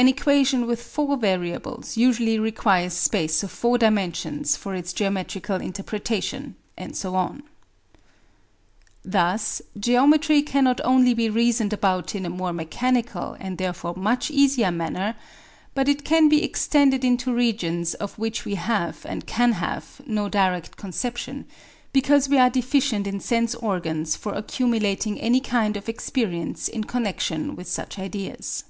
[0.00, 6.54] An equation with four variables usually requires space of four dimensions for its geometrical interpretation,
[6.76, 7.42] and so on.
[9.04, 14.30] Thus geometry can not only be reasoned about in a more mechanical and therefore much
[14.30, 15.16] easier, manner,
[15.74, 20.28] but it can be extended into regions of which we have and can have no
[20.28, 21.44] direct conception,
[21.92, 27.56] because we are deficient in sense organs for accumulating any kind of experience in connexion
[27.56, 28.62] with such ideas.